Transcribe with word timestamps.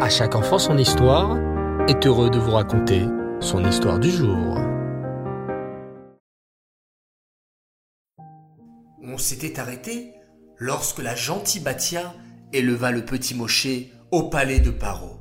À 0.00 0.10
chaque 0.10 0.34
enfant 0.34 0.58
son 0.58 0.76
histoire 0.76 1.38
est 1.88 2.04
heureux 2.04 2.28
de 2.28 2.38
vous 2.38 2.50
raconter 2.50 3.04
son 3.40 3.64
histoire 3.64 4.00
du 4.00 4.10
jour. 4.10 4.58
On 9.02 9.16
s'était 9.18 9.60
arrêté 9.60 10.12
lorsque 10.58 10.98
la 10.98 11.14
gentille 11.14 11.60
Batia 11.60 12.12
éleva 12.52 12.90
le 12.90 13.04
petit 13.04 13.36
Moshe 13.36 13.68
au 14.10 14.24
palais 14.24 14.58
de 14.58 14.72
Paro. 14.72 15.20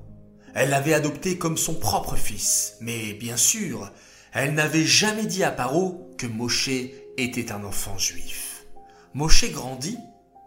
Elle 0.56 0.72
l'avait 0.72 0.96
adopté 0.96 1.38
comme 1.38 1.58
son 1.58 1.76
propre 1.76 2.16
fils, 2.16 2.78
mais 2.82 3.14
bien 3.14 3.38
sûr, 3.38 3.92
elle 4.34 4.56
n'avait 4.56 4.86
jamais 4.86 5.28
dit 5.28 5.44
à 5.44 5.52
Paro 5.52 6.10
que 6.18 6.26
Moshe 6.26 6.72
était 7.18 7.52
un 7.52 7.64
enfant 7.64 8.00
juif. 8.00 8.66
Moshe 9.14 9.52
grandit 9.52 10.00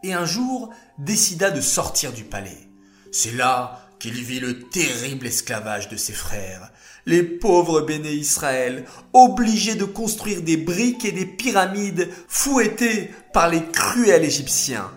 et 0.03 0.15
un 0.15 0.27
jour 0.27 0.71
décida 0.99 1.53
de 1.53 1.61
sortir 1.61 2.13
du 2.13 2.25
palais. 2.25 2.69
C'est 3.13 3.33
là 3.33 3.86
qu'il 3.99 4.15
vit 4.15 4.41
le 4.41 4.61
terrible 4.61 5.27
esclavage 5.27 5.89
de 5.89 5.97
ses 5.97 6.13
frères, 6.13 6.71
les 7.07 7.23
pauvres 7.23 7.83
béné 7.83 8.13
Israël, 8.13 8.85
obligés 9.13 9.75
de 9.77 9.85
construire 9.85 10.43
des 10.43 10.57
briques 10.57 11.05
et 11.05 11.13
des 11.13 11.27
pyramides 11.27 12.09
fouettés 12.29 13.11
par 13.33 13.49
les 13.49 13.65
cruels 13.65 14.25
Égyptiens. 14.25 14.91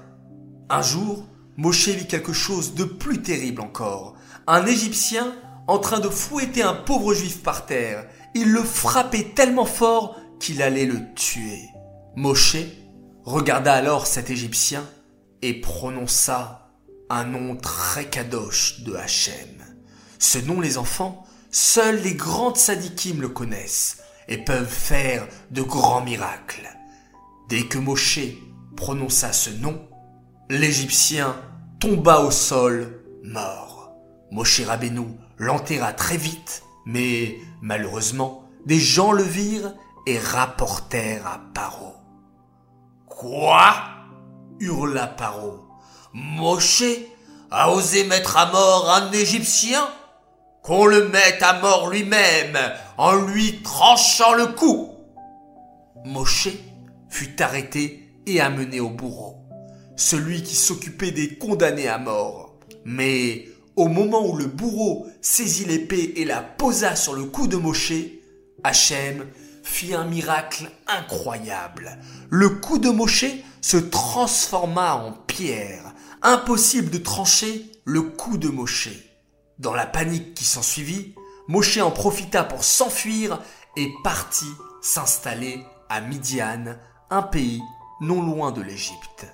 Un 0.69 0.81
jour, 0.81 1.25
Moshe 1.57 1.89
vit 1.89 2.07
quelque 2.07 2.33
chose 2.33 2.73
de 2.73 2.83
plus 2.83 3.21
terrible 3.21 3.61
encore. 3.61 4.15
Un 4.47 4.65
Égyptien 4.65 5.35
en 5.67 5.77
train 5.77 5.99
de 5.99 6.09
fouetter 6.09 6.63
un 6.63 6.73
pauvre 6.73 7.13
juif 7.13 7.43
par 7.43 7.67
terre. 7.67 8.07
Il 8.33 8.51
le 8.51 8.63
frappait 8.63 9.31
tellement 9.35 9.65
fort 9.65 10.19
qu'il 10.39 10.63
allait 10.63 10.85
le 10.85 11.13
tuer. 11.13 11.59
Moshe 12.15 12.57
regarda 13.23 13.73
alors 13.73 14.07
cet 14.07 14.31
Égyptien 14.31 14.83
et 15.41 15.61
prononça 15.61 16.68
un 17.09 17.23
nom 17.25 17.55
très 17.55 18.05
kadosh 18.05 18.81
de 18.81 18.95
Hachem. 18.95 19.65
Ce 20.19 20.37
nom, 20.39 20.61
les 20.61 20.77
enfants, 20.77 21.25
seuls 21.51 22.01
les 22.01 22.13
grandes 22.13 22.57
sadikim 22.57 23.21
le 23.21 23.29
connaissent 23.29 23.97
et 24.27 24.37
peuvent 24.37 24.69
faire 24.69 25.27
de 25.51 25.61
grands 25.61 26.03
miracles. 26.03 26.69
Dès 27.49 27.63
que 27.63 27.79
Moshe 27.79 28.19
prononça 28.75 29.33
ce 29.33 29.49
nom, 29.49 29.89
l'Égyptien 30.49 31.35
tomba 31.79 32.19
au 32.19 32.31
sol, 32.31 33.03
mort. 33.23 33.91
Moshe 34.31 34.61
Rabbeinu 34.61 35.17
l'enterra 35.39 35.93
très 35.93 36.17
vite, 36.17 36.63
mais 36.85 37.39
malheureusement, 37.61 38.43
des 38.65 38.79
gens 38.79 39.11
le 39.11 39.23
virent 39.23 39.73
et 40.05 40.19
rapportèrent 40.19 41.25
à 41.25 41.41
Paro. 41.53 41.95
Quoi? 43.07 43.73
hurla 44.59 45.07
Paro. 45.07 45.68
Moshe 46.13 46.83
a 47.51 47.71
osé 47.71 48.03
mettre 48.03 48.37
à 48.37 48.51
mort 48.51 48.91
un 48.91 49.11
Égyptien 49.11 49.87
Qu'on 50.63 50.85
le 50.85 51.07
mette 51.07 51.41
à 51.41 51.59
mort 51.59 51.89
lui-même 51.89 52.57
en 52.97 53.15
lui 53.15 53.61
tranchant 53.63 54.33
le 54.33 54.47
cou 54.47 54.91
Moshe 56.05 56.49
fut 57.09 57.41
arrêté 57.41 58.09
et 58.25 58.39
amené 58.39 58.79
au 58.79 58.89
bourreau, 58.89 59.37
celui 59.95 60.43
qui 60.43 60.55
s'occupait 60.55 61.11
des 61.11 61.37
condamnés 61.37 61.87
à 61.87 61.97
mort. 61.97 62.55
Mais 62.85 63.45
au 63.75 63.87
moment 63.87 64.25
où 64.25 64.37
le 64.37 64.45
bourreau 64.45 65.07
saisit 65.21 65.65
l'épée 65.65 66.13
et 66.17 66.25
la 66.25 66.41
posa 66.41 66.95
sur 66.95 67.13
le 67.13 67.25
cou 67.25 67.47
de 67.47 67.57
Moshe, 67.57 67.93
Hachem 68.63 69.25
fit 69.63 69.93
un 69.93 70.05
miracle 70.05 70.69
incroyable. 70.87 71.97
Le 72.29 72.49
cou 72.49 72.77
de 72.77 72.89
Moshe 72.89 73.25
se 73.61 73.77
transforma 73.77 74.95
en 74.95 75.11
pierre. 75.11 75.93
Impossible 76.21 76.89
de 76.89 76.97
trancher 76.97 77.71
le 77.85 78.01
cou 78.01 78.37
de 78.37 78.49
Moshe. 78.49 78.89
Dans 79.57 79.73
la 79.73 79.85
panique 79.85 80.33
qui 80.33 80.43
s'ensuivit, 80.43 81.15
Moshe 81.47 81.77
en 81.77 81.91
profita 81.91 82.43
pour 82.43 82.65
s'enfuir 82.65 83.41
et 83.77 83.89
partit 84.03 84.51
s'installer 84.81 85.63
à 85.87 86.01
Midian, 86.01 86.75
un 87.09 87.21
pays 87.21 87.61
non 88.01 88.21
loin 88.21 88.51
de 88.51 88.61
l'Égypte. 88.61 89.27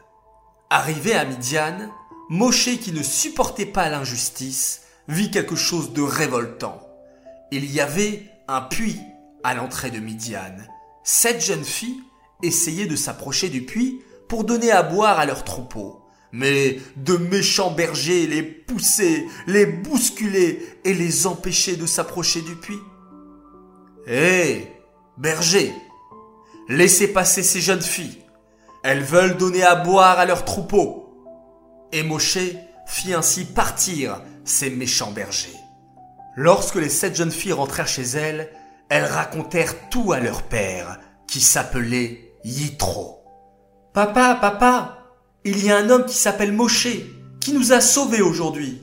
Arrivé 0.69 1.16
à 1.16 1.25
Midian, 1.25 1.90
Moshe 2.29 2.78
qui 2.78 2.91
ne 2.91 3.01
supportait 3.01 3.66
pas 3.66 3.90
l'injustice 3.90 4.84
vit 5.07 5.31
quelque 5.31 5.56
chose 5.56 5.91
de 5.91 6.03
révoltant. 6.03 6.88
Il 7.50 7.66
y 7.66 7.81
avait 7.81 8.29
un 8.47 8.62
puits 8.62 9.01
à 9.44 9.56
l'entrée 9.56 9.90
de 9.90 10.00
Midian. 10.00 10.56
Sept 11.03 11.44
jeunes 11.44 11.66
filles 11.66 12.03
essayaient 12.44 12.85
de 12.85 12.95
s'approcher 12.95 13.50
du 13.50 13.66
puits 13.66 14.03
pour 14.29 14.44
donner 14.44 14.69
à 14.69 14.84
boire 14.84 15.18
à 15.18 15.25
leurs 15.25 15.44
troupeaux. 15.44 16.04
Mais 16.35 16.79
de 16.97 17.16
méchants 17.16 17.72
bergers 17.72 18.28
les 18.28 18.44
poussaient, 18.44 19.25
les 19.47 19.66
bousculaient 19.66 20.59
et 20.84 20.94
les 20.94 21.28
empêchaient 21.28 21.78
de 21.78 21.85
s'approcher 21.85 22.41
du 22.41 22.57
puits. 22.57 22.81
Hé, 24.06 24.68
bergers, 25.18 25.72
laissez 26.68 27.07
passer 27.07 27.41
ces 27.41 27.62
jeunes 27.62 27.81
filles. 27.81 28.18
Elles 28.84 29.01
veulent 29.01 29.38
donner 29.38 29.63
à 29.63 29.75
boire 29.75 30.19
à 30.19 30.25
leurs 30.25 30.44
troupeaux. 30.44 31.09
Et 31.94 32.03
Moshe 32.03 32.38
fit 32.85 33.13
ainsi 33.13 33.45
partir 33.45 34.22
ces 34.44 34.69
méchants 34.69 35.12
bergers. 35.12 35.57
Lorsque 36.35 36.75
les 36.75 36.90
sept 36.90 37.16
jeunes 37.16 37.31
filles 37.31 37.53
rentrèrent 37.53 37.88
chez 37.88 38.03
elles, 38.03 38.51
elles 38.90 39.06
racontèrent 39.06 39.90
tout 39.90 40.12
à 40.12 40.19
leur 40.19 40.44
père, 40.44 41.00
qui 41.29 41.40
s'appelait 41.40 42.34
Yitro. 42.44 43.24
Papa, 43.94 44.38
papa, 44.41 45.04
il 45.45 45.63
y 45.63 45.72
a 45.72 45.78
un 45.78 45.89
homme 45.89 46.06
qui 46.06 46.16
s'appelle 46.16 46.51
Moshe, 46.51 46.88
qui 47.39 47.53
nous 47.53 47.72
a 47.72 47.79
sauvés 47.79 48.22
aujourd'hui. 48.22 48.81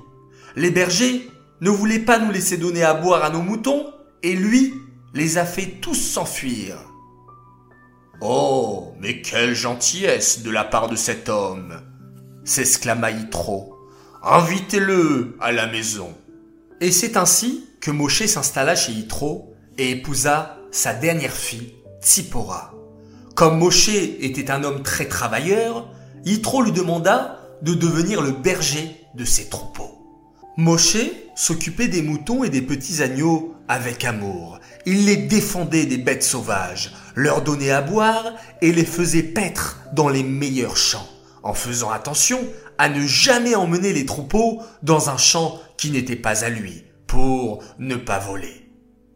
Les 0.55 0.71
bergers 0.71 1.29
ne 1.61 1.71
voulaient 1.71 1.99
pas 1.99 2.19
nous 2.19 2.31
laisser 2.31 2.57
donner 2.57 2.85
à 2.85 2.95
boire 2.95 3.25
à 3.25 3.31
nos 3.31 3.43
moutons, 3.43 3.93
et 4.23 4.35
lui 4.35 4.73
les 5.13 5.39
a 5.39 5.45
fait 5.45 5.81
tous 5.81 5.97
s'enfuir. 5.97 6.77
Oh, 8.21 8.95
mais 9.01 9.21
quelle 9.21 9.55
gentillesse 9.55 10.43
de 10.43 10.51
la 10.51 10.63
part 10.63 10.89
de 10.89 10.95
cet 10.95 11.29
homme 11.29 11.81
s'exclama 12.45 13.11
Yitro. 13.11 13.77
Invitez-le 14.23 15.37
à 15.41 15.51
la 15.51 15.67
maison. 15.67 16.15
Et 16.81 16.93
c'est 16.93 17.17
ainsi 17.17 17.67
que 17.81 17.91
Moshe 17.91 18.27
s'installa 18.27 18.77
chez 18.77 18.93
Yitro 18.93 19.55
et 19.79 19.91
épousa 19.91 20.59
sa 20.71 20.95
dernière 20.95 21.33
fille, 21.33 21.75
Tsipora. 22.01 22.73
Comme 23.35 23.59
Moshe 23.59 23.89
était 23.89 24.51
un 24.53 24.63
homme 24.63 24.83
très 24.83 25.07
travailleur, 25.07 25.89
Yitro 26.25 26.63
lui 26.63 26.73
demanda 26.73 27.39
de 27.63 27.75
devenir 27.75 28.23
le 28.23 28.31
berger 28.31 28.97
de 29.15 29.25
ses 29.25 29.49
troupeaux. 29.49 29.99
Moshe 30.57 30.99
s'occupait 31.35 31.89
des 31.89 32.03
moutons 32.03 32.45
et 32.45 32.51
des 32.51 32.63
petits 32.63 33.03
agneaux 33.03 33.55
avec 33.69 34.05
amour. 34.05 34.61
Il 34.87 35.07
les 35.07 35.17
défendait 35.17 35.87
des 35.87 35.97
bêtes 35.97 36.23
sauvages, 36.23 36.93
leur 37.15 37.43
donnait 37.43 37.71
à 37.71 37.81
boire 37.81 38.35
et 38.61 38.73
les 38.73 38.85
faisait 38.85 39.23
paître 39.23 39.81
dans 39.95 40.09
les 40.09 40.23
meilleurs 40.23 40.77
champs, 40.77 41.09
en 41.43 41.55
faisant 41.55 41.91
attention 41.91 42.39
à 42.79 42.89
ne 42.89 43.07
jamais 43.07 43.55
emmener 43.55 43.93
les 43.93 44.07
troupeaux 44.07 44.61
dans 44.83 45.11
un 45.11 45.17
champ 45.17 45.59
qui 45.77 45.91
n'était 45.91 46.17
pas 46.17 46.45
à 46.45 46.51
lui, 46.51 46.85
pour 47.07 47.65
ne 47.79 47.97
pas 47.97 48.19
voler. 48.19 48.69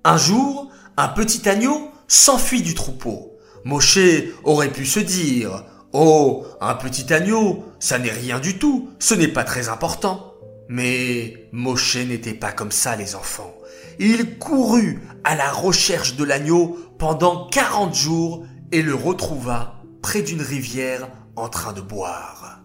Un 0.04 0.16
jour, 0.16 0.70
un 0.96 1.08
petit 1.08 1.48
agneau 1.48 1.90
s'enfuit 2.08 2.62
du 2.62 2.74
troupeau. 2.74 3.32
Moshe 3.64 3.98
aurait 4.44 4.72
pu 4.72 4.86
se 4.86 5.00
dire 5.00 5.64
Oh, 5.98 6.44
un 6.60 6.74
petit 6.74 7.10
agneau, 7.10 7.64
ça 7.80 7.98
n'est 7.98 8.10
rien 8.10 8.38
du 8.38 8.58
tout, 8.58 8.90
ce 8.98 9.14
n'est 9.14 9.28
pas 9.28 9.44
très 9.44 9.70
important. 9.70 10.34
Mais 10.68 11.48
Moshe 11.52 11.96
n'était 11.96 12.34
pas 12.34 12.52
comme 12.52 12.70
ça, 12.70 12.96
les 12.96 13.14
enfants. 13.14 13.54
Il 13.98 14.36
courut 14.36 15.00
à 15.24 15.34
la 15.34 15.50
recherche 15.50 16.16
de 16.16 16.24
l'agneau 16.24 16.76
pendant 16.98 17.48
quarante 17.48 17.94
jours 17.94 18.44
et 18.72 18.82
le 18.82 18.94
retrouva 18.94 19.82
près 20.02 20.20
d'une 20.20 20.42
rivière 20.42 21.08
en 21.34 21.48
train 21.48 21.72
de 21.72 21.80
boire. 21.80 22.60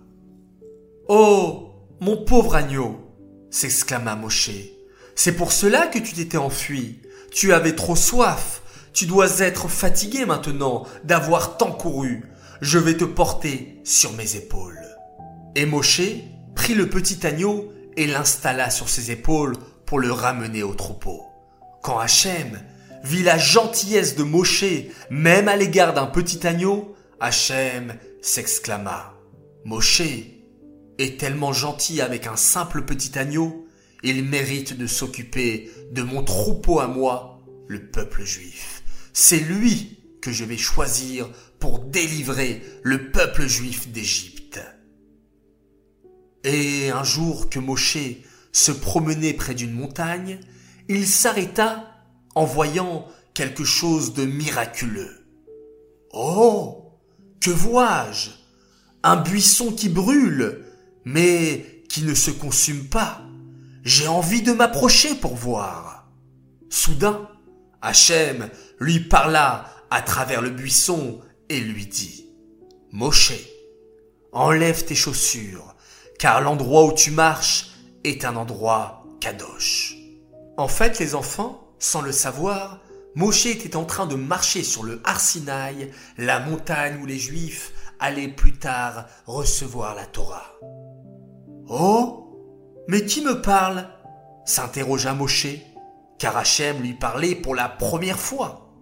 Oh, 1.08 1.70
mon 2.02 2.18
pauvre 2.26 2.56
agneau, 2.56 3.00
s'exclama 3.50 4.18
Moshe. 4.18 4.52
C'est 5.16 5.38
pour 5.38 5.54
cela 5.54 5.88
que 5.88 6.00
tu 6.00 6.12
t'étais 6.12 6.36
enfui. 6.36 7.02
Tu 7.32 7.54
avais 7.54 7.76
trop 7.78 7.96
soif. 7.96 8.62
Tu 8.92 9.06
dois 9.06 9.40
être 9.40 9.70
fatigué 9.70 10.26
maintenant 10.26 10.86
d'avoir 11.06 11.56
tant 11.56 11.72
couru. 11.72 12.26
Je 12.62 12.78
vais 12.78 12.96
te 12.96 13.06
porter 13.06 13.82
sur 13.84 14.14
mes 14.14 14.36
épaules. 14.36 14.80
Et 15.56 15.66
Moshe 15.66 16.02
prit 16.54 16.76
le 16.76 16.88
petit 16.92 17.26
agneau 17.26 17.74
et 17.98 18.06
l'installa 18.06 18.70
sur 18.70 18.88
ses 18.88 19.10
épaules 19.10 19.58
pour 19.88 19.98
le 19.98 20.12
ramener 20.12 20.62
au 20.62 20.76
troupeau. 20.76 21.24
Quand 21.82 21.98
Hachem 21.98 22.62
vit 23.04 23.24
la 23.24 23.40
gentillesse 23.40 24.16
de 24.16 24.22
Moshe, 24.22 24.64
même 25.10 25.48
à 25.48 25.56
l'égard 25.56 25.96
d'un 25.96 26.06
petit 26.06 26.46
agneau, 26.46 26.96
Hachem 27.20 27.96
s'exclama. 28.22 29.16
Moshe 29.66 30.04
est 31.00 31.20
tellement 31.20 31.54
gentil 31.54 32.00
avec 32.00 32.28
un 32.28 32.36
simple 32.36 32.84
petit 32.84 33.18
agneau, 33.18 33.66
il 34.04 34.24
mérite 34.24 34.78
de 34.78 34.86
s'occuper 34.86 35.72
de 35.92 36.04
mon 36.04 36.22
troupeau 36.22 36.80
à 36.80 36.86
moi, 36.86 37.42
le 37.68 37.88
peuple 37.88 38.24
juif. 38.24 38.84
C'est 39.14 39.40
lui 39.40 39.98
que 40.22 40.32
je 40.32 40.46
vais 40.46 40.58
choisir 40.58 41.28
pour 41.62 41.80
délivrer 41.80 42.62
le 42.84 43.12
peuple 43.12 43.48
juif 43.48 43.88
d'Égypte. 43.90 44.60
Et 46.44 46.90
un 46.90 47.04
jour 47.04 47.50
que 47.50 47.60
Moshe 47.60 47.98
se 48.52 48.72
promenait 48.72 49.34
près 49.34 49.54
d'une 49.54 49.72
montagne, 49.72 50.40
il 50.90 51.08
s'arrêta 51.08 51.96
en 52.36 52.44
voyant 52.44 53.08
quelque 53.34 53.64
chose 53.64 54.14
de 54.14 54.26
miraculeux. 54.26 55.26
Oh 56.12 57.00
Que 57.40 57.52
vois-je? 57.52 58.32
Un 59.04 59.18
buisson 59.18 59.72
qui 59.72 59.88
brûle, 59.88 60.66
mais 61.06 61.84
qui 61.88 62.04
ne 62.04 62.14
se 62.14 62.32
consume 62.32 62.90
pas. 62.90 63.22
J'ai 63.84 64.08
envie 64.08 64.42
de 64.42 64.52
m'approcher 64.52 65.16
pour 65.16 65.36
voir. 65.36 66.12
Soudain, 66.70 67.30
Hachem 67.82 68.50
lui 68.80 69.00
parla 69.00 69.66
à 69.92 70.02
travers 70.02 70.42
le 70.42 70.50
buisson 70.50 71.22
et 71.52 71.60
lui 71.60 71.86
dit 71.86 72.30
Moshe, 72.92 73.34
enlève 74.32 74.86
tes 74.86 74.96
chaussures, 74.96 75.76
car 76.18 76.40
l'endroit 76.42 76.86
où 76.86 76.94
tu 76.94 77.12
marches 77.12 77.72
est 78.06 78.24
un 78.24 78.38
endroit 78.38 79.06
kadosh. 79.20 79.98
En 80.58 80.70
fait, 80.70 80.98
les 81.00 81.14
enfants, 81.14 81.68
sans 81.78 82.02
le 82.02 82.14
savoir, 82.14 82.80
Moshe 83.16 83.48
était 83.48 83.76
en 83.76 83.84
train 83.84 84.06
de 84.06 84.16
marcher 84.16 84.64
sur 84.64 84.84
le 84.84 85.02
Arsinaï, 85.04 85.92
la 86.18 86.40
montagne 86.40 87.02
où 87.02 87.06
les 87.06 87.20
Juifs 87.20 87.74
allaient 88.00 88.30
plus 88.30 88.58
tard 88.58 89.06
recevoir 89.26 89.94
la 89.94 90.06
Torah. 90.06 90.58
Oh 91.68 92.86
Mais 92.88 93.06
qui 93.06 93.22
me 93.22 93.42
parle? 93.42 93.90
s'interrogea 94.46 95.14
Moshe, 95.14 95.48
car 96.18 96.38
Hachem 96.38 96.82
lui 96.82 96.94
parlait 96.94 97.36
pour 97.36 97.56
la 97.56 97.68
première 97.68 98.20
fois. 98.20 98.74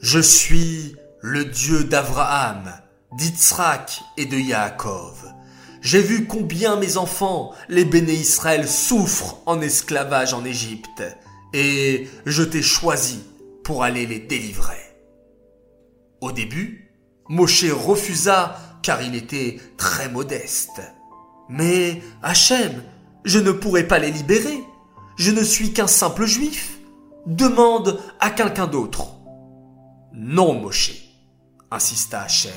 Je 0.00 0.20
suis 0.20 0.94
le 1.20 1.44
Dieu 1.44 1.84
d'Abraham, 1.84 2.72
d'Itsrak 3.16 4.02
et 4.16 4.26
de 4.26 4.36
Yaakov. 4.36 5.32
J'ai 5.80 6.00
vu 6.00 6.26
combien 6.26 6.76
mes 6.76 6.96
enfants, 6.96 7.52
les 7.68 7.84
béné 7.84 8.12
Israël, 8.12 8.68
souffrent 8.68 9.38
en 9.46 9.60
esclavage 9.60 10.34
en 10.34 10.44
Égypte, 10.44 11.02
et 11.52 12.08
je 12.26 12.42
t'ai 12.42 12.62
choisi 12.62 13.20
pour 13.64 13.84
aller 13.84 14.06
les 14.06 14.18
délivrer. 14.18 14.96
Au 16.20 16.32
début, 16.32 16.90
Moshe 17.28 17.70
refusa 17.70 18.58
car 18.82 19.02
il 19.02 19.14
était 19.14 19.60
très 19.76 20.08
modeste. 20.08 20.80
Mais 21.48 22.02
Hachem, 22.22 22.82
je 23.24 23.38
ne 23.38 23.52
pourrai 23.52 23.86
pas 23.86 23.98
les 23.98 24.10
libérer. 24.10 24.62
Je 25.16 25.30
ne 25.30 25.42
suis 25.42 25.72
qu'un 25.72 25.86
simple 25.86 26.26
juif. 26.26 26.78
Demande 27.26 28.00
à 28.20 28.30
quelqu'un 28.30 28.66
d'autre. 28.66 29.06
Non, 30.14 30.54
Moshe, 30.54 31.07
insista 31.70 32.22
Hachem. 32.22 32.52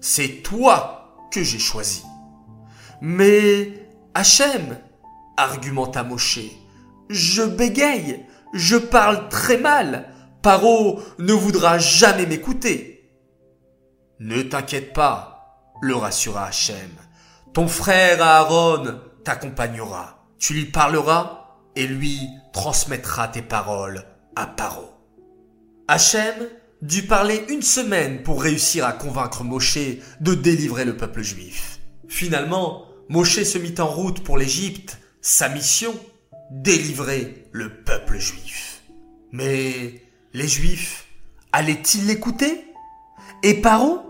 C'est 0.00 0.42
toi 0.42 1.28
que 1.30 1.42
j'ai 1.42 1.58
choisi. 1.58 2.04
Mais 3.00 3.88
Hachem, 4.14 4.78
argumenta 5.36 6.02
Moshe, 6.02 6.40
je 7.08 7.42
bégaye, 7.42 8.26
je 8.52 8.76
parle 8.76 9.28
très 9.28 9.58
mal. 9.58 10.12
Paro 10.42 11.00
ne 11.18 11.32
voudra 11.32 11.78
jamais 11.78 12.26
m'écouter. 12.26 13.10
Ne 14.20 14.42
t'inquiète 14.42 14.92
pas, 14.92 15.72
le 15.82 15.94
rassura 15.94 16.46
Hachem. 16.46 16.90
Ton 17.52 17.68
frère 17.68 18.22
Aaron 18.22 19.00
t'accompagnera. 19.24 20.26
Tu 20.38 20.54
lui 20.54 20.66
parleras 20.66 21.58
et 21.74 21.86
lui 21.86 22.20
transmettra 22.52 23.28
tes 23.28 23.42
paroles 23.42 24.04
à 24.34 24.46
Paro. 24.46 24.90
Hachem 25.88 26.34
dut 26.82 27.06
parler 27.06 27.44
une 27.48 27.62
semaine 27.62 28.22
pour 28.22 28.42
réussir 28.42 28.84
à 28.84 28.92
convaincre 28.92 29.44
Moshe 29.44 29.78
de 30.20 30.34
délivrer 30.34 30.84
le 30.84 30.96
peuple 30.96 31.22
juif. 31.22 31.80
Finalement, 32.08 32.86
Moshe 33.08 33.42
se 33.42 33.58
mit 33.58 33.74
en 33.78 33.86
route 33.86 34.22
pour 34.22 34.36
l'Égypte, 34.36 34.98
sa 35.20 35.48
mission, 35.48 35.94
délivrer 36.50 37.48
le 37.52 37.82
peuple 37.82 38.18
juif. 38.18 38.82
Mais 39.32 40.02
les 40.32 40.48
juifs 40.48 41.06
allaient-ils 41.52 42.06
l'écouter? 42.06 42.64
Et 43.42 43.54
par 43.54 43.84
où? 43.84 44.00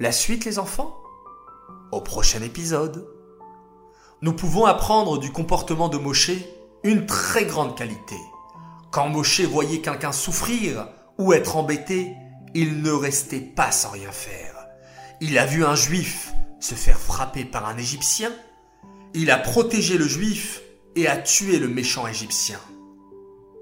La 0.00 0.12
suite 0.12 0.44
les 0.44 0.58
enfants? 0.58 0.96
Au 1.92 2.00
prochain 2.00 2.42
épisode. 2.42 3.08
Nous 4.22 4.32
pouvons 4.32 4.64
apprendre 4.64 5.18
du 5.18 5.30
comportement 5.30 5.88
de 5.88 5.98
Moshe 5.98 6.30
une 6.82 7.06
très 7.06 7.44
grande 7.44 7.76
qualité. 7.76 8.16
Quand 8.90 9.08
Moshe 9.08 9.42
voyait 9.42 9.80
quelqu'un 9.80 10.12
souffrir 10.12 10.88
ou 11.18 11.32
être 11.32 11.56
embêté, 11.56 12.14
il 12.54 12.82
ne 12.82 12.90
restait 12.90 13.40
pas 13.40 13.72
sans 13.72 13.90
rien 13.90 14.12
faire. 14.12 14.66
Il 15.20 15.38
a 15.38 15.46
vu 15.46 15.64
un 15.64 15.74
juif 15.74 16.32
se 16.64 16.74
faire 16.74 16.98
frapper 16.98 17.44
par 17.44 17.68
un 17.68 17.76
Égyptien, 17.76 18.32
il 19.12 19.30
a 19.30 19.36
protégé 19.36 19.98
le 19.98 20.08
Juif 20.08 20.62
et 20.96 21.06
a 21.06 21.16
tué 21.16 21.58
le 21.58 21.68
méchant 21.68 22.06
Égyptien. 22.06 22.58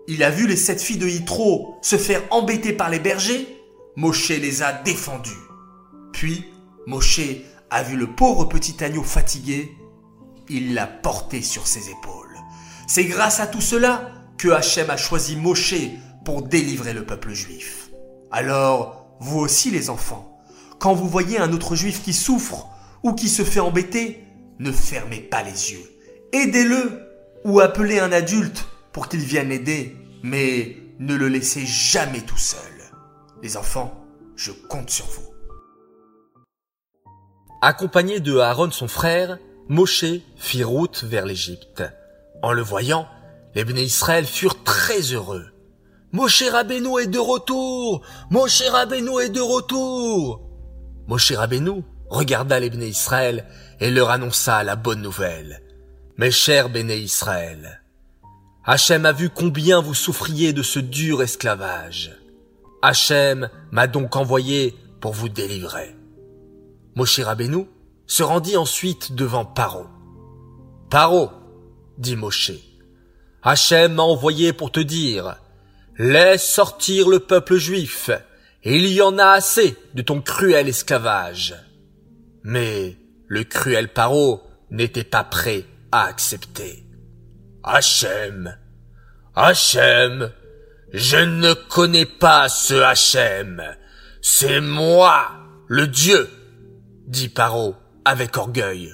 Il 0.06 0.22
a 0.22 0.30
vu 0.30 0.46
les 0.46 0.56
sept 0.56 0.80
filles 0.80 0.98
de 0.98 1.08
Yitro 1.08 1.78
se 1.82 1.96
faire 1.96 2.22
embêter 2.30 2.72
par 2.72 2.90
les 2.90 3.00
bergers, 3.00 3.48
Moshe 3.96 4.30
les 4.30 4.62
a 4.62 4.72
défendus. 4.72 5.30
Puis, 6.12 6.44
Moshe 6.86 7.20
a 7.70 7.82
vu 7.82 7.96
le 7.96 8.06
pauvre 8.06 8.44
petit 8.44 8.82
agneau 8.82 9.02
fatigué, 9.02 9.76
il 10.48 10.74
l'a 10.74 10.86
porté 10.86 11.42
sur 11.42 11.66
ses 11.66 11.90
épaules. 11.90 12.38
C'est 12.86 13.04
grâce 13.04 13.40
à 13.40 13.46
tout 13.46 13.60
cela 13.60 14.12
que 14.38 14.48
Hachem 14.48 14.90
a 14.90 14.96
choisi 14.96 15.36
Moshe 15.36 15.74
pour 16.24 16.42
délivrer 16.42 16.92
le 16.92 17.04
peuple 17.04 17.32
juif. 17.32 17.90
Alors, 18.30 19.06
vous 19.20 19.38
aussi 19.38 19.70
les 19.70 19.90
enfants, 19.90 20.40
quand 20.78 20.94
vous 20.94 21.08
voyez 21.08 21.38
un 21.38 21.52
autre 21.52 21.76
juif 21.76 22.02
qui 22.02 22.12
souffre 22.12 22.68
ou 23.02 23.14
qui 23.14 23.28
se 23.28 23.44
fait 23.44 23.60
embêter, 23.60 24.24
ne 24.58 24.72
fermez 24.72 25.20
pas 25.20 25.42
les 25.42 25.72
yeux. 25.72 25.84
Aidez-le 26.32 27.08
ou 27.44 27.60
appelez 27.60 27.98
un 27.98 28.12
adulte 28.12 28.66
pour 28.92 29.08
qu'il 29.08 29.20
vienne 29.20 29.48
l'aider, 29.48 29.96
mais 30.22 30.76
ne 30.98 31.14
le 31.14 31.28
laissez 31.28 31.66
jamais 31.66 32.20
tout 32.20 32.38
seul. 32.38 32.60
Les 33.42 33.56
enfants, 33.56 34.04
je 34.36 34.52
compte 34.52 34.90
sur 34.90 35.06
vous. 35.06 35.32
Accompagné 37.60 38.20
de 38.20 38.38
Aaron 38.38 38.70
son 38.70 38.88
frère, 38.88 39.38
Moshe 39.68 40.04
fit 40.36 40.64
route 40.64 41.04
vers 41.04 41.26
l'Égypte. 41.26 41.82
En 42.42 42.52
le 42.52 42.62
voyant, 42.62 43.06
les 43.54 43.64
béné 43.64 43.82
Israël 43.82 44.26
furent 44.26 44.64
très 44.64 45.00
heureux. 45.12 45.51
Moshe 46.12 46.42
Rabbeinu 46.42 47.00
est 47.00 47.06
de 47.06 47.18
retour! 47.18 48.02
Moshe 48.30 48.62
Rabbeinu 48.68 49.18
est 49.22 49.30
de 49.30 49.40
retour! 49.40 50.42
Moshe 51.06 51.32
Rabbeinu 51.32 51.82
regarda 52.10 52.60
les 52.60 52.68
béné 52.68 52.88
Israël 52.88 53.46
et 53.80 53.90
leur 53.90 54.10
annonça 54.10 54.62
la 54.62 54.76
bonne 54.76 55.00
nouvelle. 55.00 55.62
Mes 56.18 56.30
chers 56.30 56.68
béné 56.68 56.98
Israël, 56.98 57.82
Hachem 58.64 59.06
a 59.06 59.12
vu 59.12 59.30
combien 59.30 59.80
vous 59.80 59.94
souffriez 59.94 60.52
de 60.52 60.62
ce 60.62 60.78
dur 60.78 61.22
esclavage. 61.22 62.12
Hachem 62.82 63.48
m'a 63.70 63.86
donc 63.86 64.14
envoyé 64.14 64.76
pour 65.00 65.12
vous 65.14 65.30
délivrer. 65.30 65.96
Moshe 66.94 67.20
Rabbeinu 67.20 67.66
se 68.06 68.22
rendit 68.22 68.58
ensuite 68.58 69.14
devant 69.14 69.46
Paro. 69.46 69.86
Paro, 70.90 71.30
dit 71.96 72.16
Moshe, 72.16 72.52
Hachem 73.42 73.94
m'a 73.94 74.02
envoyé 74.02 74.52
pour 74.52 74.70
te 74.70 74.80
dire, 74.80 75.38
laisse 75.98 76.48
sortir 76.48 77.08
le 77.08 77.20
peuple 77.20 77.56
juif, 77.56 78.10
il 78.64 78.86
y 78.86 79.02
en 79.02 79.18
a 79.18 79.26
assez 79.26 79.76
de 79.94 80.02
ton 80.02 80.20
cruel 80.20 80.68
esclavage. 80.68 81.54
Mais 82.44 82.96
le 83.28 83.44
cruel 83.44 83.88
Paro 83.88 84.42
n'était 84.70 85.04
pas 85.04 85.24
prêt 85.24 85.64
à 85.90 86.04
accepter. 86.04 86.84
Hachem, 87.64 88.56
Hachem, 89.34 90.32
je 90.92 91.16
ne 91.16 91.54
connais 91.54 92.06
pas 92.06 92.48
ce 92.48 92.74
Hachem. 92.74 93.62
C'est 94.20 94.60
moi, 94.60 95.30
le 95.68 95.86
Dieu, 95.86 96.28
dit 97.06 97.28
Paro 97.28 97.76
avec 98.04 98.36
orgueil. 98.36 98.92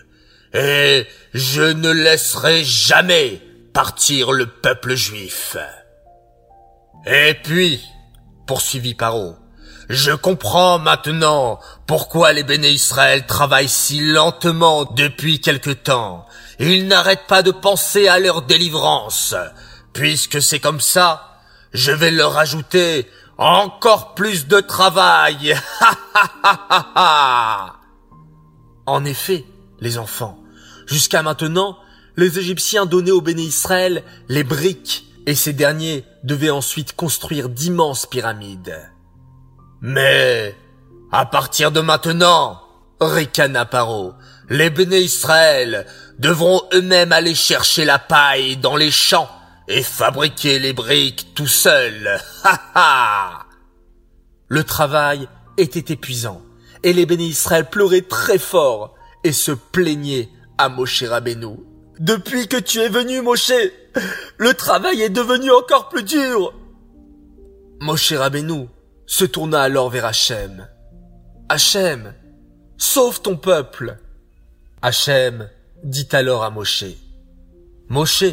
Et 0.55 1.07
je 1.35 1.63
ne 1.63 1.91
laisserai 1.91 2.65
jamais 2.65 3.43
partir 3.73 4.33
le 4.33 4.47
peuple 4.47 4.95
juif. 4.95 5.57
Et 7.11 7.33
puis, 7.43 7.81
poursuivit 8.47 8.95
Paro, 8.95 9.35
je 9.89 10.13
comprends 10.13 10.79
maintenant 10.79 11.59
pourquoi 11.87 12.35
les 12.35 12.43
béné 12.43 12.69
Israël 12.69 13.25
travaillent 13.25 13.71
si 13.71 14.01
lentement 14.01 14.85
depuis 14.85 15.41
quelque 15.41 15.71
temps. 15.71 16.27
Ils 16.59 16.87
n'arrêtent 16.87 17.27
pas 17.27 17.43
de 17.43 17.51
penser 17.51 18.09
à 18.09 18.19
leur 18.19 18.43
délivrance. 18.43 19.35
Puisque 19.95 20.43
c'est 20.43 20.61
comme 20.61 20.83
ça, 20.83 21.39
je 21.73 21.93
vais 21.93 22.11
leur 22.11 22.37
ajouter 22.37 23.07
encore 23.39 24.13
plus 24.13 24.47
de 24.47 24.61
travail. 24.61 25.59
en 28.85 29.05
effet, 29.07 29.47
les 29.81 29.97
enfants, 29.97 30.39
jusqu'à 30.85 31.23
maintenant, 31.23 31.79
les 32.19 32.39
Égyptiens 32.39 32.85
donnaient 32.85 33.13
aux 33.13 33.23
béné 33.23 33.45
Israël 33.45 34.05
les 34.29 34.45
briques 34.45 35.08
et 35.29 35.35
ces 35.35 35.53
derniers 35.53 36.07
devaient 36.25 36.49
ensuite 36.49 36.97
construire 36.97 37.51
d'immenses 37.51 38.07
pyramides. 38.07 38.91
Mais, 39.83 40.57
à 41.13 41.27
partir 41.27 41.71
de 41.71 41.83
maintenant, 41.83 42.63
ricana 42.99 43.67
Paro, 43.67 44.15
Les 44.49 44.71
béné 44.71 45.01
Israël 45.01 45.85
devront 46.19 46.63
eux-mêmes 46.73 47.13
aller 47.13 47.35
chercher 47.35 47.85
la 47.85 47.99
paille 47.99 48.57
dans 48.57 48.77
les 48.77 48.91
champs 48.91 49.29
et 49.69 49.83
fabriquer 49.83 50.59
les 50.59 50.73
briques 50.73 51.35
tout 51.35 51.47
seuls. 51.47 52.19
Ha 52.45 52.61
ha! 52.75 53.47
Le 54.49 54.65
travail 54.65 55.29
était 55.59 55.93
épuisant 55.93 56.41
et 56.83 56.95
les 56.95 57.05
béné 57.05 57.25
Israël 57.25 57.69
pleuraient 57.69 58.01
très 58.01 58.39
fort 58.39 58.95
et 59.25 59.33
se 59.33 59.53
plaignaient 59.53 60.31
à 60.57 60.71
Moshe 60.71 61.03
Rabbeinu. 61.03 61.59
Depuis 61.99 62.49
que 62.49 62.57
tu 62.57 62.81
es 62.81 62.89
venu, 62.89 63.21
Moshe, 63.21 63.53
le 64.37 64.55
travail 64.55 65.03
est 65.03 65.11
devenu 65.11 65.51
encore 65.51 65.89
plus 65.89 66.03
dur. 66.03 66.55
Moshe 67.81 68.13
Rabbeinu 68.13 68.69
se 69.07 69.25
tourna 69.25 69.63
alors 69.63 69.91
vers 69.91 70.05
Hachem. 70.05 70.69
Hachem, 71.49 72.15
sauve 72.77 73.23
ton 73.23 73.37
peuple. 73.37 73.99
Hachem 74.83 75.49
dit 75.83 76.09
alors 76.13 76.45
à 76.45 76.51
Moshe. 76.51 76.85
Moshe, 77.89 78.25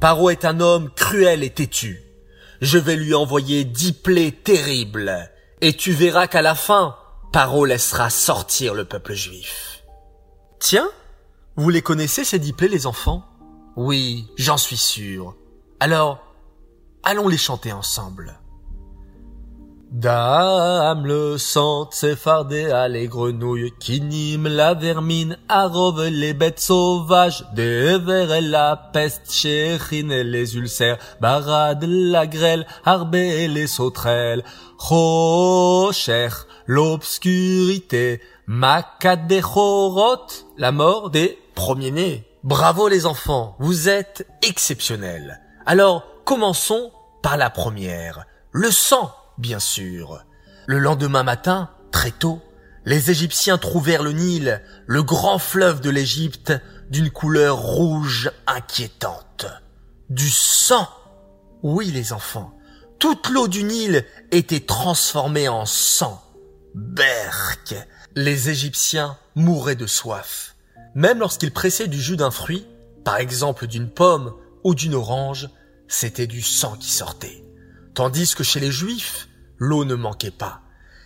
Paro 0.00 0.30
est 0.30 0.44
un 0.44 0.60
homme 0.60 0.90
cruel 0.94 1.42
et 1.42 1.50
têtu. 1.50 2.02
Je 2.60 2.78
vais 2.78 2.96
lui 2.96 3.14
envoyer 3.14 3.64
dix 3.64 3.92
plaies 3.92 4.32
terribles, 4.32 5.30
et 5.60 5.74
tu 5.74 5.92
verras 5.92 6.26
qu'à 6.26 6.42
la 6.42 6.54
fin, 6.54 6.96
Paro 7.32 7.64
laissera 7.64 8.10
sortir 8.10 8.74
le 8.74 8.84
peuple 8.84 9.14
juif. 9.14 9.82
Tiens, 10.58 10.88
vous 11.56 11.70
les 11.70 11.82
connaissez 11.82 12.24
ces 12.24 12.38
dix 12.38 12.52
plaies, 12.52 12.68
les 12.68 12.86
enfants? 12.86 13.24
Oui, 13.76 14.26
j'en 14.38 14.56
suis 14.56 14.78
sûr. 14.78 15.36
Alors, 15.80 16.18
allons 17.02 17.28
les 17.28 17.36
chanter 17.36 17.72
ensemble. 17.72 18.40
Dame 19.92 21.06
le 21.06 21.36
sang, 21.38 21.90
fardé 22.16 22.70
à 22.70 22.88
les 22.88 23.06
grenouilles, 23.06 23.72
qui 23.78 24.00
nîmes 24.00 24.48
la 24.48 24.72
vermine, 24.72 25.38
arrove 25.48 26.08
les 26.08 26.32
bêtes 26.32 26.58
sauvages, 26.58 27.44
et 27.56 28.40
la 28.40 28.76
peste, 28.92 29.30
chéchine 29.30 30.10
et 30.10 30.24
les 30.24 30.56
ulcères, 30.56 30.98
barade 31.20 31.84
la 31.86 32.26
grêle, 32.26 32.66
arbé 32.84 33.44
et 33.44 33.48
les 33.48 33.66
sauterelles, 33.66 34.42
rocher, 34.78 36.28
l'obscurité, 36.66 38.22
macadechorot, 38.46 40.26
la 40.56 40.72
mort 40.72 41.10
des 41.10 41.38
premiers-nés. 41.54 42.24
Bravo 42.46 42.86
les 42.86 43.06
enfants, 43.06 43.56
vous 43.58 43.88
êtes 43.88 44.24
exceptionnels. 44.40 45.40
Alors, 45.66 46.06
commençons 46.24 46.92
par 47.20 47.36
la 47.36 47.50
première, 47.50 48.24
le 48.52 48.70
sang 48.70 49.12
bien 49.36 49.58
sûr. 49.58 50.24
Le 50.66 50.78
lendemain 50.78 51.24
matin, 51.24 51.70
très 51.90 52.12
tôt, 52.12 52.40
les 52.84 53.10
Égyptiens 53.10 53.58
trouvèrent 53.58 54.04
le 54.04 54.12
Nil, 54.12 54.62
le 54.86 55.02
grand 55.02 55.40
fleuve 55.40 55.80
de 55.80 55.90
l'Égypte, 55.90 56.52
d'une 56.88 57.10
couleur 57.10 57.58
rouge 57.58 58.30
inquiétante. 58.46 59.46
Du 60.08 60.30
sang. 60.30 60.86
Oui, 61.64 61.86
les 61.86 62.12
enfants, 62.12 62.56
toute 63.00 63.28
l'eau 63.28 63.48
du 63.48 63.64
Nil 63.64 64.06
était 64.30 64.60
transformée 64.60 65.48
en 65.48 65.66
sang. 65.66 66.22
Berk. 66.76 67.74
Les 68.14 68.50
Égyptiens 68.50 69.18
mouraient 69.34 69.74
de 69.74 69.88
soif. 69.88 70.55
Même 70.96 71.18
lorsqu'ils 71.18 71.52
pressaient 71.52 71.88
du 71.88 72.00
jus 72.00 72.16
d'un 72.16 72.30
fruit, 72.30 72.66
par 73.04 73.18
exemple 73.18 73.66
d'une 73.66 73.90
pomme 73.90 74.32
ou 74.64 74.74
d'une 74.74 74.94
orange, 74.94 75.50
c'était 75.88 76.26
du 76.26 76.40
sang 76.40 76.74
qui 76.80 76.90
sortait. 76.90 77.44
Tandis 77.92 78.34
que 78.34 78.42
chez 78.42 78.60
les 78.60 78.72
Juifs, 78.72 79.28
l'eau 79.58 79.84
ne 79.84 79.94
manquait 79.94 80.30
pas. 80.30 80.62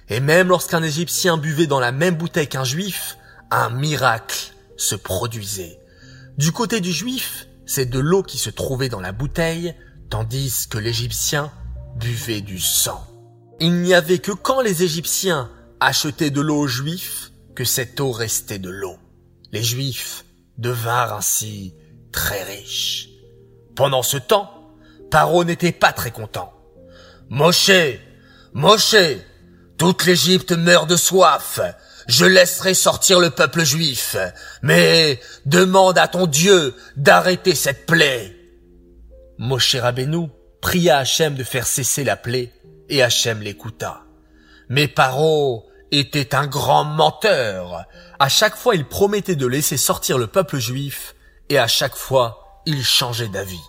Et 0.09 0.21
même 0.21 0.47
lorsqu'un 0.47 0.85
Égyptien 0.85 1.39
buvait 1.39 1.67
dans 1.67 1.81
la 1.81 1.91
même 1.91 2.15
bouteille 2.15 2.47
qu'un 2.47 2.63
Juif, 2.63 3.19
un 3.51 3.69
miracle 3.71 4.55
se 4.77 4.95
produisait. 4.95 5.81
Du 6.39 6.53
côté 6.53 6.81
du 6.81 6.93
Juif, 6.93 7.49
c'est 7.67 7.91
de 7.91 7.99
l'eau 7.99 8.23
qui 8.23 8.39
se 8.39 8.51
trouvait 8.51 8.89
dans 8.89 9.01
la 9.01 9.11
bouteille, 9.11 9.75
tandis 10.09 10.69
que 10.71 10.79
l'Égyptien 10.79 11.51
buvait 11.97 12.43
du 12.43 12.61
sang. 12.61 13.05
Il 13.59 13.83
n'y 13.83 13.95
avait 13.95 14.21
que 14.21 14.31
quand 14.31 14.61
les 14.61 14.85
Égyptiens 14.85 15.51
achetaient 15.81 16.31
de 16.31 16.41
l'eau 16.41 16.61
aux 16.61 16.69
Juifs 16.69 17.33
que 17.57 17.65
cette 17.65 17.99
eau 17.99 18.13
restait 18.13 18.61
de 18.61 18.71
l'eau. 18.71 19.00
Les 19.53 19.63
Juifs 19.63 20.25
devinrent 20.59 21.15
ainsi 21.15 21.75
très 22.13 22.43
riches. 22.45 23.09
Pendant 23.75 24.03
ce 24.03 24.17
temps, 24.17 24.51
Paro 25.11 25.45
n'était 25.45 25.73
pas 25.73 25.93
très 25.93 26.11
content. 26.11 26.53
Moshe, 27.29 27.71
Moshe, 28.53 28.97
toute 29.79 30.05
l'Égypte 30.05 30.53
meurt 30.53 30.89
de 30.89 30.97
soif. 30.97 31.61
Je 32.07 32.25
laisserai 32.25 32.75
sortir 32.75 33.21
le 33.21 33.31
peuple 33.31 33.65
juif, 33.65 34.17
mais 34.63 35.21
demande 35.47 35.99
à 35.99 36.09
ton 36.09 36.27
Dieu 36.27 36.75
d'arrêter 36.97 37.55
cette 37.55 37.87
plaie. 37.87 38.37
Moshe 39.39 39.77
Rabbeinu 39.77 40.29
pria 40.61 40.99
Hachem 40.99 41.35
de 41.35 41.45
faire 41.45 41.67
cesser 41.67 42.05
la 42.05 42.17
plaie, 42.17 42.53
et 42.89 43.03
Hachem 43.03 43.41
l'écouta. 43.41 44.03
Mais 44.69 44.89
Paro 44.89 45.70
était 45.91 46.35
un 46.35 46.47
grand 46.47 46.85
menteur. 46.85 47.85
À 48.19 48.29
chaque 48.29 48.57
fois, 48.57 48.75
il 48.75 48.85
promettait 48.85 49.37
de 49.37 49.47
laisser 49.47 49.77
sortir 49.77 50.19
le 50.19 50.27
peuple 50.27 50.59
juif, 50.59 51.15
et 51.49 51.59
à 51.59 51.67
chaque 51.67 51.97
fois, 51.97 52.63
il 52.67 52.85
changeait 52.85 53.29
d'avis. 53.29 53.63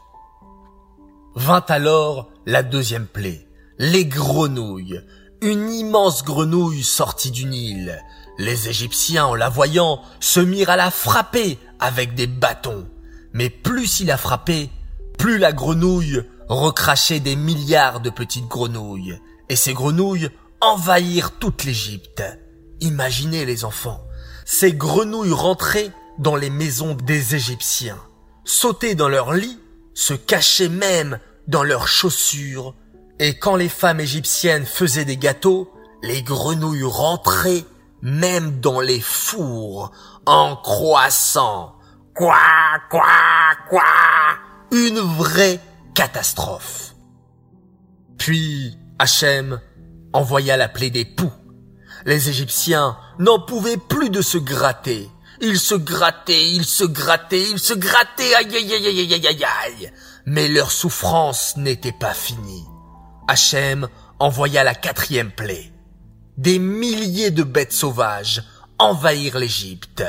Vint 1.36 1.66
alors 1.68 2.30
la 2.46 2.64
deuxième 2.64 3.08
plaie 3.08 3.48
les 3.82 4.06
grenouilles. 4.06 5.02
Une 5.42 5.72
immense 5.72 6.24
grenouille 6.24 6.84
sortit 6.84 7.32
du 7.32 7.46
Nil. 7.46 8.00
Les 8.38 8.70
Égyptiens, 8.70 9.26
en 9.26 9.34
la 9.34 9.50
voyant, 9.50 10.04
se 10.20 10.40
mirent 10.40 10.70
à 10.70 10.76
la 10.76 10.92
frapper 10.92 11.58
avec 11.80 12.14
des 12.14 12.28
bâtons. 12.28 12.88
Mais 13.34 13.50
plus 13.50 14.02
il 14.02 14.08
la 14.08 14.18
frappait, 14.18 14.70
plus 15.18 15.40
la 15.40 15.52
grenouille 15.52 16.22
recrachait 16.48 17.20
des 17.20 17.36
milliards 17.36 18.02
de 18.02 18.12
petites 18.12 18.48
grenouilles. 18.48 19.20
Et 19.50 19.56
ces 19.56 19.74
grenouilles 19.74 20.30
envahirent 20.62 21.32
toute 21.40 21.64
l'Égypte. 21.64 22.24
Imaginez 22.80 23.46
les 23.46 23.66
enfants. 23.66 24.02
Ces 24.46 24.74
grenouilles 24.74 25.34
rentraient 25.34 25.92
dans 26.20 26.36
les 26.36 26.50
maisons 26.50 26.94
des 26.94 27.36
Égyptiens, 27.36 28.00
sautaient 28.44 28.96
dans 28.96 29.10
leurs 29.10 29.34
lits, 29.34 29.60
se 29.94 30.14
cachaient 30.14 30.70
même 30.70 31.20
dans 31.48 31.64
leurs 31.64 31.88
chaussures, 31.88 32.76
et 33.20 33.38
quand 33.38 33.56
les 33.56 33.70
femmes 33.70 34.00
égyptiennes 34.00 34.66
faisaient 34.66 35.06
des 35.06 35.18
gâteaux, 35.18 35.72
les 36.02 36.24
grenouilles 36.24 36.84
rentraient 36.84 37.66
même 38.02 38.60
dans 38.60 38.80
les 38.80 39.00
fours 39.00 39.92
en 40.26 40.56
croissant. 40.56 41.76
Quoi, 42.16 42.36
quoi, 42.90 43.06
quoi 43.70 43.84
Une 44.72 45.00
vraie 45.00 45.60
catastrophe. 45.94 46.96
Puis 48.18 48.76
Hachem 48.98 49.60
envoya 50.14 50.58
la 50.58 50.68
plaie 50.68 50.90
des 50.90 51.06
poux. 51.06 51.32
Les 52.06 52.30
Égyptiens 52.30 52.98
n'en 53.20 53.40
pouvaient 53.40 53.78
plus 53.78 54.10
de 54.10 54.22
se 54.22 54.38
gratter. 54.38 55.10
Ils 55.40 55.60
se 55.60 55.76
grattaient, 55.76 56.50
ils 56.50 56.66
se 56.66 56.84
grattaient, 56.84 57.50
ils 57.50 57.60
se 57.60 57.74
grattaient, 57.74 58.36
aïe 58.36 58.56
aïe 58.56 58.74
aïe 58.74 58.88
aïe 58.88 59.14
aïe 59.14 59.28
aïe 59.28 59.46
aïe. 59.66 59.92
Mais 60.26 60.48
leur 60.48 60.72
souffrance 60.72 61.58
n'était 61.58 61.92
pas 61.92 62.14
finie. 62.14 62.66
Hachem 63.28 63.88
envoya 64.20 64.64
la 64.64 64.76
quatrième 64.76 65.32
plaie. 65.32 65.72
Des 66.38 66.60
milliers 66.60 67.32
de 67.32 67.44
bêtes 67.44 67.74
sauvages 67.74 68.44
envahirent 68.78 69.40
l'Égypte. 69.40 70.04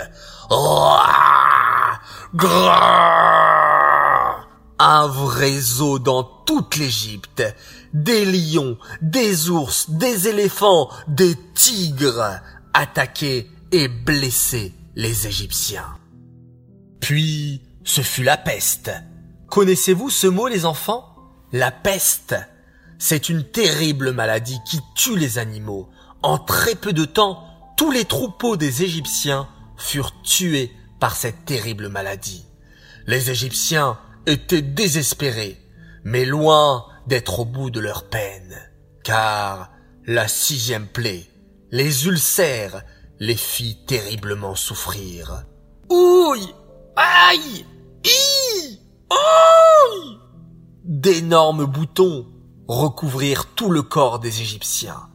Un 4.84 5.06
vrai 5.06 5.60
zoo 5.60 6.00
dans 6.00 6.24
toute 6.24 6.74
l'Égypte. 6.74 7.44
Des 7.94 8.24
lions, 8.24 8.76
des 9.00 9.48
ours, 9.48 9.88
des 9.90 10.26
éléphants, 10.26 10.88
des 11.06 11.36
tigres 11.54 12.40
attaquaient 12.74 13.48
et 13.70 13.86
blessaient 13.86 14.72
les 14.96 15.28
Égyptiens. 15.28 15.98
Puis, 16.98 17.62
ce 17.84 18.00
fut 18.00 18.24
la 18.24 18.36
peste. 18.36 18.90
Connaissez-vous 19.46 20.10
ce 20.10 20.26
mot, 20.26 20.48
les 20.48 20.64
enfants? 20.64 21.14
La 21.52 21.70
peste 21.70 22.34
c'est 23.04 23.28
une 23.28 23.42
terrible 23.42 24.12
maladie 24.12 24.60
qui 24.64 24.78
tue 24.94 25.18
les 25.18 25.38
animaux. 25.38 25.90
En 26.22 26.38
très 26.38 26.76
peu 26.76 26.92
de 26.92 27.04
temps, 27.04 27.44
tous 27.76 27.90
les 27.90 28.04
troupeaux 28.04 28.56
des 28.56 28.84
Égyptiens 28.84 29.48
furent 29.76 30.22
tués 30.22 30.70
par 31.00 31.16
cette 31.16 31.44
terrible 31.44 31.88
maladie. 31.88 32.46
Les 33.08 33.28
Égyptiens 33.28 33.98
étaient 34.26 34.62
désespérés, 34.62 35.58
mais 36.04 36.24
loin 36.24 36.86
d'être 37.06 37.40
au 37.40 37.44
bout 37.44 37.70
de 37.70 37.80
leur 37.80 38.08
peine, 38.08 38.56
car 39.04 39.70
la 40.06 40.28
sixième 40.28 40.86
plaie, 40.86 41.26
les 41.70 42.06
ulcères, 42.06 42.82
les 43.18 43.36
fit 43.36 43.84
terriblement 43.86 44.54
souffrir. 44.54 45.44
Ouille 45.88 46.54
Aïe 46.96 47.64
Ih 48.04 48.80
Ouille 49.10 50.18
D'énormes 50.84 51.66
boutons 51.66 52.26
recouvrir 52.68 53.46
tout 53.54 53.70
le 53.70 53.82
corps 53.82 54.18
des 54.18 54.40
Égyptiens. 54.40 55.08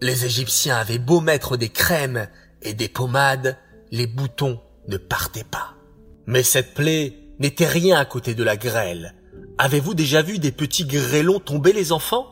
Les 0.00 0.24
Égyptiens 0.24 0.76
avaient 0.76 0.98
beau 0.98 1.20
mettre 1.20 1.56
des 1.56 1.68
crèmes 1.70 2.28
et 2.62 2.74
des 2.74 2.88
pommades, 2.88 3.56
les 3.90 4.06
boutons 4.06 4.60
ne 4.88 4.96
partait 4.96 5.44
pas. 5.44 5.74
Mais 6.26 6.42
cette 6.42 6.74
plaie 6.74 7.23
n'était 7.38 7.66
rien 7.66 7.98
à 7.98 8.04
côté 8.04 8.34
de 8.34 8.44
la 8.44 8.56
grêle. 8.56 9.14
Avez-vous 9.58 9.94
déjà 9.94 10.22
vu 10.22 10.38
des 10.38 10.52
petits 10.52 10.84
grêlons 10.84 11.40
tomber 11.40 11.72
les 11.72 11.92
enfants? 11.92 12.26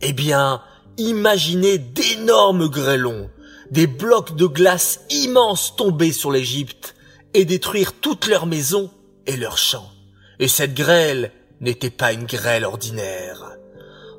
Eh 0.00 0.12
bien, 0.12 0.62
imaginez 0.96 1.78
d'énormes 1.78 2.68
grêlons, 2.68 3.30
des 3.70 3.86
blocs 3.86 4.36
de 4.36 4.46
glace 4.46 5.00
immenses 5.10 5.76
tomber 5.76 6.12
sur 6.12 6.30
l'Égypte 6.30 6.94
et 7.34 7.44
détruire 7.44 7.92
toutes 7.92 8.26
leurs 8.26 8.46
maisons 8.46 8.90
et 9.26 9.36
leurs 9.36 9.58
champs. 9.58 9.90
Et 10.38 10.48
cette 10.48 10.74
grêle 10.74 11.32
n'était 11.60 11.90
pas 11.90 12.12
une 12.12 12.24
grêle 12.24 12.64
ordinaire. 12.64 13.56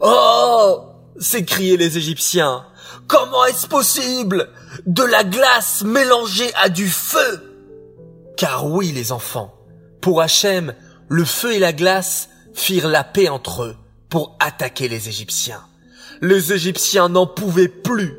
Oh 0.01 0.89
s'écriaient 1.19 1.77
les 1.77 1.97
Égyptiens. 1.97 2.65
Comment 3.07 3.45
est-ce 3.45 3.67
possible? 3.67 4.49
De 4.85 5.03
la 5.03 5.23
glace 5.23 5.83
mélangée 5.83 6.51
à 6.55 6.69
du 6.69 6.87
feu 6.87 7.61
Car 8.37 8.65
oui, 8.65 8.91
les 8.91 9.11
enfants, 9.11 9.53
pour 10.01 10.21
Hachem, 10.21 10.73
le 11.07 11.25
feu 11.25 11.53
et 11.53 11.59
la 11.59 11.73
glace 11.73 12.29
firent 12.53 12.87
la 12.87 13.03
paix 13.03 13.29
entre 13.29 13.63
eux 13.63 13.77
pour 14.09 14.35
attaquer 14.39 14.87
les 14.87 15.09
Égyptiens. 15.09 15.63
Les 16.21 16.53
Égyptiens 16.53 17.09
n'en 17.09 17.27
pouvaient 17.27 17.67
plus. 17.67 18.17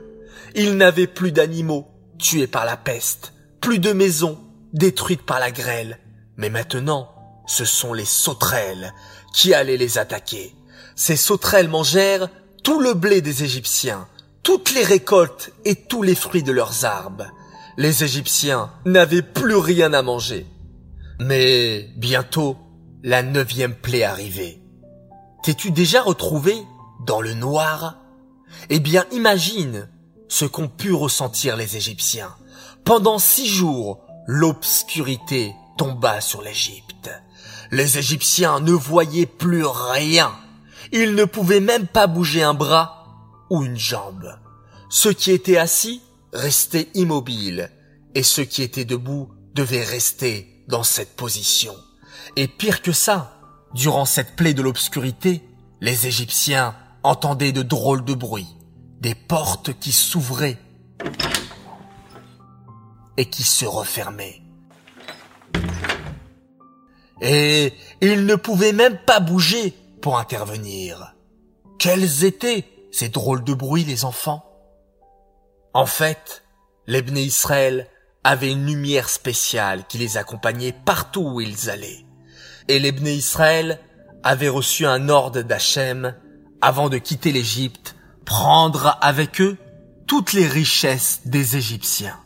Ils 0.54 0.76
n'avaient 0.76 1.06
plus 1.06 1.32
d'animaux 1.32 1.88
tués 2.18 2.46
par 2.46 2.64
la 2.64 2.76
peste, 2.76 3.32
plus 3.60 3.78
de 3.78 3.92
maisons 3.92 4.38
détruites 4.72 5.22
par 5.22 5.40
la 5.40 5.50
grêle. 5.50 5.98
Mais 6.36 6.50
maintenant, 6.50 7.10
ce 7.46 7.64
sont 7.64 7.92
les 7.92 8.04
sauterelles 8.04 8.92
qui 9.34 9.54
allaient 9.54 9.76
les 9.76 9.98
attaquer. 9.98 10.54
Ces 10.96 11.16
sauterelles 11.16 11.68
mangèrent 11.68 12.28
tout 12.62 12.80
le 12.80 12.94
blé 12.94 13.20
des 13.20 13.44
Égyptiens, 13.44 14.06
toutes 14.42 14.72
les 14.72 14.84
récoltes 14.84 15.52
et 15.64 15.74
tous 15.74 16.02
les 16.02 16.14
fruits 16.14 16.42
de 16.42 16.52
leurs 16.52 16.84
arbres. 16.84 17.26
Les 17.76 18.04
Égyptiens 18.04 18.70
n'avaient 18.84 19.22
plus 19.22 19.56
rien 19.56 19.92
à 19.92 20.02
manger. 20.02 20.46
Mais 21.22 21.90
bientôt, 21.96 22.56
la 23.02 23.22
neuvième 23.22 23.74
plaie 23.74 24.04
arrivait. 24.04 24.58
T'es-tu 25.42 25.70
déjà 25.70 26.00
retrouvé 26.00 26.56
dans 27.06 27.20
le 27.20 27.34
noir? 27.34 27.98
Eh 28.70 28.80
bien, 28.80 29.04
imagine 29.12 29.90
ce 30.28 30.46
qu'ont 30.46 30.68
pu 30.68 30.94
ressentir 30.94 31.58
les 31.58 31.76
Égyptiens. 31.76 32.34
Pendant 32.84 33.18
six 33.18 33.46
jours, 33.46 34.00
l'obscurité 34.26 35.54
tomba 35.76 36.22
sur 36.22 36.40
l'Égypte. 36.40 37.10
Les 37.70 37.98
Égyptiens 37.98 38.60
ne 38.60 38.72
voyaient 38.72 39.26
plus 39.26 39.66
rien. 39.66 40.32
Ils 40.90 41.14
ne 41.14 41.26
pouvaient 41.26 41.60
même 41.60 41.86
pas 41.86 42.06
bouger 42.06 42.42
un 42.42 42.54
bras 42.54 43.04
ou 43.50 43.62
une 43.62 43.78
jambe. 43.78 44.38
Ceux 44.88 45.12
qui 45.12 45.32
étaient 45.32 45.58
assis 45.58 46.00
restaient 46.32 46.88
immobiles 46.94 47.70
et 48.14 48.22
ceux 48.22 48.44
qui 48.44 48.62
étaient 48.62 48.86
debout 48.86 49.28
devaient 49.54 49.84
rester 49.84 50.59
dans 50.70 50.82
cette 50.82 51.16
position. 51.16 51.74
Et 52.36 52.48
pire 52.48 52.80
que 52.80 52.92
ça, 52.92 53.40
durant 53.74 54.04
cette 54.04 54.36
plaie 54.36 54.54
de 54.54 54.62
l'obscurité, 54.62 55.42
les 55.80 56.06
Égyptiens 56.06 56.74
entendaient 57.02 57.52
de 57.52 57.62
drôles 57.62 58.04
de 58.04 58.14
bruits, 58.14 58.56
des 59.00 59.14
portes 59.14 59.78
qui 59.78 59.92
s'ouvraient 59.92 60.58
et 63.16 63.26
qui 63.26 63.42
se 63.42 63.66
refermaient. 63.66 64.40
Et 67.20 67.74
ils 68.00 68.24
ne 68.24 68.34
pouvaient 68.34 68.72
même 68.72 68.98
pas 68.98 69.20
bouger 69.20 69.74
pour 70.00 70.18
intervenir. 70.18 71.14
Quels 71.78 72.24
étaient 72.24 72.66
ces 72.92 73.08
drôles 73.08 73.44
de 73.44 73.52
bruits, 73.52 73.84
les 73.84 74.04
enfants? 74.04 74.44
En 75.74 75.86
fait, 75.86 76.42
l'Ebné 76.86 77.22
Israël 77.22 77.88
avait 78.24 78.52
une 78.52 78.66
lumière 78.66 79.08
spéciale 79.08 79.84
qui 79.88 79.98
les 79.98 80.16
accompagnait 80.16 80.74
partout 80.84 81.22
où 81.22 81.40
ils 81.40 81.70
allaient. 81.70 82.04
Et 82.68 82.78
l'Ebné 82.78 83.14
Israël 83.14 83.80
avait 84.22 84.48
reçu 84.48 84.86
un 84.86 85.08
ordre 85.08 85.42
d'Hachem 85.42 86.14
avant 86.60 86.88
de 86.88 86.98
quitter 86.98 87.32
l'Égypte, 87.32 87.96
prendre 88.24 88.98
avec 89.00 89.40
eux 89.40 89.56
toutes 90.06 90.32
les 90.32 90.46
richesses 90.46 91.22
des 91.24 91.56
Égyptiens. 91.56 92.18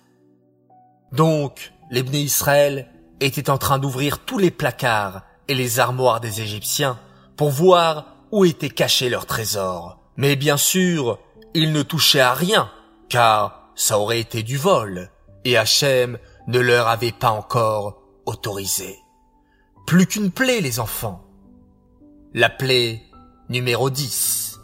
Donc, 1.12 1.72
l'Ebné 1.90 2.20
Israël 2.20 2.88
était 3.20 3.50
en 3.50 3.58
train 3.58 3.78
d'ouvrir 3.78 4.18
tous 4.18 4.38
les 4.38 4.50
placards 4.50 5.22
et 5.48 5.54
les 5.54 5.78
armoires 5.78 6.20
des 6.20 6.40
Égyptiens 6.40 6.98
pour 7.36 7.50
voir 7.50 8.16
où 8.32 8.44
étaient 8.44 8.68
cachés 8.68 9.08
leurs 9.08 9.26
trésors. 9.26 9.98
Mais 10.16 10.34
bien 10.34 10.56
sûr, 10.56 11.18
ils 11.54 11.72
ne 11.72 11.82
touchaient 11.82 12.20
à 12.20 12.34
rien, 12.34 12.70
car 13.08 13.70
ça 13.76 13.98
aurait 13.98 14.20
été 14.20 14.42
du 14.42 14.56
vol, 14.56 15.10
et 15.44 15.56
Hachem 15.56 16.18
ne 16.46 16.58
leur 16.58 16.88
avait 16.88 17.12
pas 17.12 17.30
encore 17.30 18.02
autorisé. 18.26 18.98
Plus 19.86 20.06
qu'une 20.06 20.30
plaie, 20.30 20.60
les 20.60 20.80
enfants. 20.80 21.24
La 22.32 22.48
plaie 22.48 23.02
numéro 23.48 23.90
10. 23.90 24.58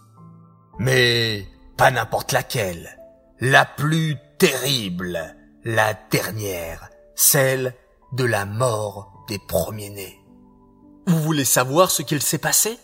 Mais 0.79 1.47
pas 1.77 1.91
n'importe 1.91 2.33
laquelle. 2.33 2.99
La 3.41 3.65
plus 3.65 4.17
terrible, 4.39 5.37
la 5.65 5.95
dernière, 6.11 6.89
celle 7.15 7.75
de 8.13 8.25
la 8.25 8.47
mort 8.47 9.25
des 9.29 9.39
premiers-nés. 9.39 10.19
Vous 11.07 11.21
voulez 11.23 11.45
savoir 11.45 11.91
ce 11.91 12.03
qu'il 12.03 12.23
s'est 12.23 12.39
passé? 12.39 12.79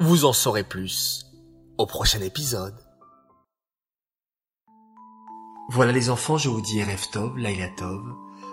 Vous 0.00 0.24
en 0.24 0.32
saurez 0.32 0.64
plus 0.64 1.26
au 1.78 1.86
prochain 1.86 2.20
épisode. 2.20 2.74
Voilà 5.74 5.90
les 5.90 6.10
enfants, 6.10 6.36
je 6.36 6.50
vous 6.50 6.60
dis 6.60 6.82
Reftov, 6.82 7.34
Tov. 7.78 8.02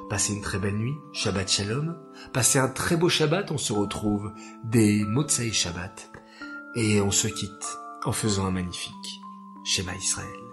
Passez 0.10 0.34
une 0.34 0.40
très 0.40 0.58
belle 0.58 0.78
nuit, 0.78 0.96
Shabbat 1.12 1.52
Shalom. 1.52 1.98
Passez 2.32 2.60
un 2.60 2.70
très 2.70 2.96
beau 2.96 3.10
Shabbat, 3.10 3.52
on 3.52 3.58
se 3.58 3.74
retrouve 3.74 4.32
des 4.64 5.04
Motsai 5.04 5.52
Shabbat. 5.52 6.14
Et 6.76 7.02
on 7.02 7.12
se 7.12 7.28
quitte 7.28 7.78
en 8.06 8.14
faisant 8.14 8.46
un 8.46 8.52
magnifique 8.52 9.20
Shema 9.66 9.94
Israël. 9.96 10.49